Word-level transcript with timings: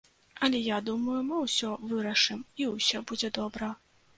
Але 0.45 0.61
я 0.67 0.77
думаю, 0.87 1.17
мы 1.27 1.35
ўсё 1.41 1.69
вырашым, 1.91 2.41
і 2.65 2.71
ўсё 2.73 3.05
будзе 3.13 3.33
добра. 3.41 3.71